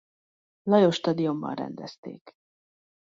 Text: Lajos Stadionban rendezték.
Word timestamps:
Lajos 0.63 0.95
Stadionban 0.95 1.55
rendezték. 1.57 2.31